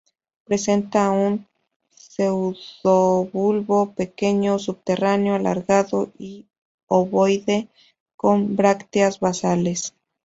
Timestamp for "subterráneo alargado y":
4.57-6.47